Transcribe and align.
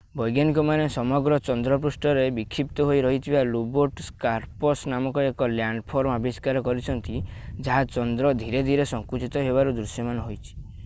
ବୈଜ୍ଞାନିକମାନେ 0.19 0.85
ସମଗ୍ର 0.93 1.35
ଚନ୍ଦ୍ର 1.47 1.75
ପୃଷ୍ଠରେ 1.81 2.21
ବିକ୍ଷିପ୍ତ 2.37 2.85
ହୋଇ 2.89 3.01
ରହିଥିବା 3.05 3.43
ଲୋବେଟ୍ 3.49 4.01
ସ୍କାର୍ପସ୍ 4.05 4.85
ନାମକ 4.93 5.25
ଏକ 5.33 5.49
ଲ୍ୟାଣ୍ଡଫର୍ମ 5.51 6.15
ଆବିଷ୍କାର 6.21 6.63
କରିଛନ୍ତି 6.69 7.21
ଯାହା 7.69 7.83
ଚନ୍ଦ୍ର 7.99 8.31
ଧୀରେ 8.41 8.63
ଧୀରେ 8.71 8.89
ସଙ୍କୁଚିତ 8.95 9.45
ହେବାରୁ 9.49 9.77
ଦୃଶ୍ୟମାନ 9.81 10.27
ହୋଇଛି 10.31 10.57